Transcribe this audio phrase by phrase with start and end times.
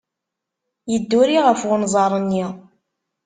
[0.91, 2.45] Yedduri ɣef unẓar-nni.